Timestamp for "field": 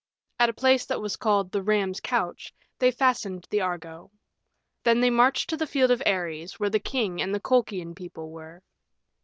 5.67-5.91